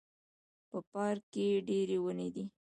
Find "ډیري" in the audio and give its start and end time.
1.69-1.97